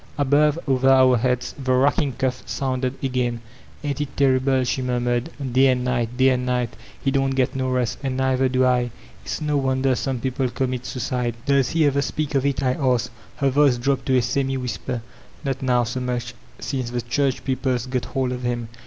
Above, 0.17 0.57
over 0.67 0.89
our 0.89 1.15
heads, 1.15 1.53
the 1.63 1.71
racking 1.75 2.11
cough 2.13 2.41
soonded 2.47 2.95
again. 3.03 3.39
"Aint 3.83 4.01
it 4.01 4.17
terrible?" 4.17 4.63
she 4.63 4.81
murmured. 4.81 5.29
"Day 5.53 5.67
and 5.67 5.85
nig^t, 5.85 6.07
day 6.17 6.29
and 6.29 6.49
nig^t; 6.49 6.69
he 7.03 7.11
don't 7.11 7.35
get 7.35 7.55
no 7.55 7.69
rest, 7.69 7.99
and 8.01 8.19
nei^er 8.19 8.51
do 8.51 8.65
I. 8.65 8.89
It's 9.23 9.41
no 9.41 9.57
wonder 9.57 9.93
some 9.93 10.19
people 10.19 10.49
commits 10.49 10.95
suidde." 10.95 11.35
"Does 11.45 11.69
he 11.69 11.85
ever 11.85 12.01
speak 12.01 12.33
of 12.33 12.47
it?" 12.47 12.63
I 12.63 12.73
asked. 12.73 13.11
Her 13.35 13.51
voice 13.51 13.77
dropped 13.77 14.07
to 14.07 14.17
a 14.17 14.23
semi 14.23 14.57
whisper. 14.57 15.03
"Not 15.45 15.61
now 15.61 15.83
so 15.83 15.99
much, 15.99 16.33
since 16.57 16.89
the 16.89 17.01
church 17.03 17.45
people's 17.45 17.85
got 17.85 18.05
hold 18.05 18.31
of 18.31 18.41
him. 18.41 18.69